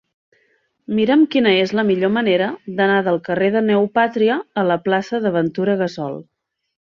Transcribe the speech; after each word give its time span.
Mira'm 0.99 1.25
quina 1.33 1.51
és 1.65 1.73
la 1.79 1.83
millor 1.89 2.11
manera 2.15 2.47
d'anar 2.79 2.97
del 3.09 3.21
carrer 3.27 3.51
de 3.57 3.63
Neopàtria 3.67 4.39
a 4.61 4.63
la 4.73 4.79
plaça 4.87 5.23
de 5.27 5.33
Ventura 5.39 5.77
Gassol. 5.83 6.19